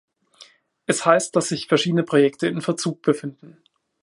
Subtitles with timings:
[0.87, 3.61] Es heißt, dass sich verschiedene Projekte in Verzug befinden.